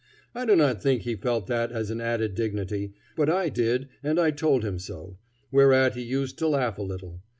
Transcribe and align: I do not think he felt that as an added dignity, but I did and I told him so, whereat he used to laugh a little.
I 0.33 0.45
do 0.47 0.55
not 0.55 0.81
think 0.81 1.03
he 1.03 1.15
felt 1.15 1.45
that 1.45 1.71
as 1.71 1.91
an 1.91 2.01
added 2.01 2.33
dignity, 2.33 2.95
but 3.15 3.29
I 3.29 3.49
did 3.49 3.87
and 4.01 4.19
I 4.19 4.31
told 4.31 4.65
him 4.65 4.79
so, 4.79 5.19
whereat 5.51 5.93
he 5.93 6.01
used 6.01 6.39
to 6.39 6.47
laugh 6.47 6.79
a 6.79 6.81
little. 6.81 7.21